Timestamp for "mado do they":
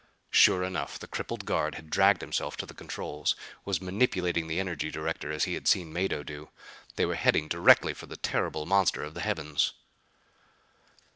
5.93-7.05